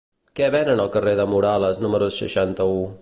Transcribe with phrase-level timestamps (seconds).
[0.37, 2.81] Què venen al carrer de Morales número seixanta-u?